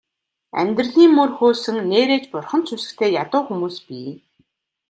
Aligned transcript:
Амьдралын 0.59 1.11
мөр 1.17 1.29
хөөсөн 1.37 1.77
нээрээ 1.91 2.19
ч 2.23 2.25
бурханд 2.31 2.65
сүсэгтэй 2.69 3.09
ядуу 3.23 3.41
хүмүүс 3.45 3.77
бий. 3.87 4.09